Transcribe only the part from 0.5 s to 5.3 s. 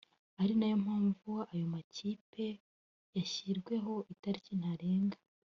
nayo mpamvu ayo makipe yashyiriweho itariki ntarenga